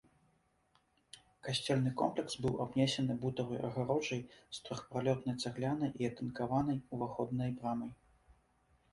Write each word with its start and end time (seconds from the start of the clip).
Касцёльны 1.47 1.89
комплекс 2.01 2.37
быў 2.45 2.53
абнесены 2.65 3.17
бутавай 3.25 3.59
агароджай 3.67 4.21
з 4.37 4.57
трохпралётнай 4.69 5.35
цаглянай 5.43 5.91
і 6.05 6.09
атынкаванай 6.13 6.79
уваходнай 6.97 7.53
брамай. 7.61 7.91